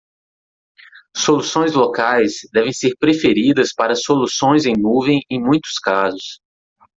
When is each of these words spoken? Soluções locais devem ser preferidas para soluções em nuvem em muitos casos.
Soluções 1.15 1.73
locais 1.73 2.37
devem 2.51 2.73
ser 2.73 2.95
preferidas 2.99 3.71
para 3.71 3.93
soluções 3.93 4.65
em 4.65 4.73
nuvem 4.75 5.21
em 5.29 5.39
muitos 5.39 5.77
casos. 5.77 6.41